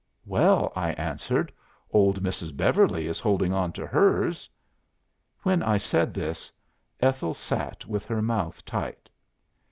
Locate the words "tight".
8.65-9.09